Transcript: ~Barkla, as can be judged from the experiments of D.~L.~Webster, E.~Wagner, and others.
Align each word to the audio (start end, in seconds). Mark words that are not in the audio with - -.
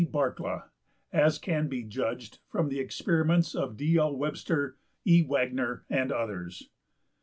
~Barkla, 0.03 0.63
as 1.13 1.37
can 1.37 1.67
be 1.67 1.83
judged 1.83 2.39
from 2.49 2.69
the 2.69 2.79
experiments 2.79 3.53
of 3.53 3.77
D.~L.~Webster, 3.77 4.77
E.~Wagner, 5.05 5.85
and 5.91 6.11
others. 6.11 6.71